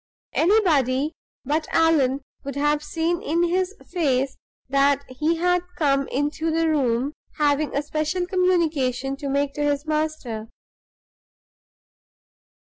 Anybody 0.33 1.13
but 1.45 1.67
Allan 1.71 2.21
would 2.43 2.55
have 2.55 2.83
seen 2.83 3.21
in 3.21 3.43
his 3.43 3.75
face 3.87 4.35
that 4.67 5.05
he 5.07 5.35
had 5.35 5.61
come 5.77 6.07
into 6.07 6.49
the 6.49 6.67
room 6.67 7.13
having 7.35 7.77
a 7.77 7.83
special 7.83 8.25
communication 8.25 9.15
to 9.17 9.29
make 9.29 9.53
to 9.53 9.61
his 9.61 9.85
master. 9.85 10.47